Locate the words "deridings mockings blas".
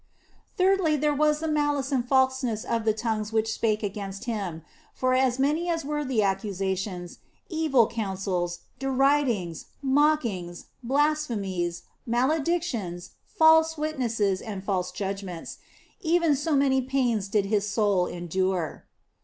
8.79-11.27